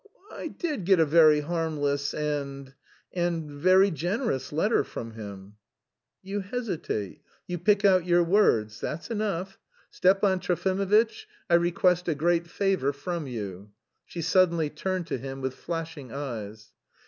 [0.31, 2.73] "I did get a very harmless and...
[3.13, 3.51] and...
[3.51, 5.57] very generous letter from him...."
[6.23, 8.81] "You hesitate, you pick out your words.
[8.81, 9.59] That's enough!
[9.91, 15.53] Stepan Trofimovitch, I request a great favour from you." She suddenly turned to him with
[15.53, 16.71] flashing eyes.